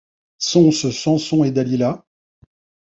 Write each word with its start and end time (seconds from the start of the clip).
Sont-ce 0.39 0.89
Samson 0.89 1.43
et 1.43 1.51
Dalila? 1.51 2.03